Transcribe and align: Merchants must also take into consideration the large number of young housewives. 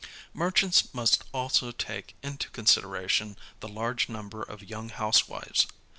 Merchants 0.33 0.91
must 0.95 1.23
also 1.31 1.69
take 1.69 2.15
into 2.23 2.49
consideration 2.49 3.37
the 3.59 3.67
large 3.67 4.09
number 4.09 4.41
of 4.41 4.63
young 4.63 4.89
housewives. 4.89 5.67